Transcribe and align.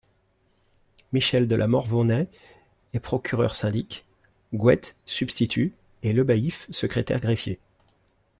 Michel 1.13 1.47
de 1.47 1.55
la 1.55 1.67
Morvonnais 1.67 2.27
est 2.95 2.99
procureur 2.99 3.53
syndic, 3.55 4.03
Gouët 4.51 4.95
substitut 5.05 5.75
et 6.01 6.11
Le 6.11 6.23
Baillif 6.23 6.65
secrétaire 6.71 7.19
greffier. 7.19 7.59